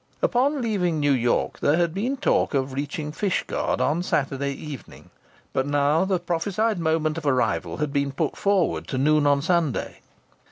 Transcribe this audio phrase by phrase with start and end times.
[0.23, 5.11] Upon leaving New York there had been talk of reaching Fishguard on Saturday evening.
[5.53, 9.97] But now the prophesied moment of arrival had been put forward to noon on Sunday.